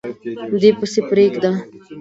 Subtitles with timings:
[0.59, 1.51] دی پسي پریږده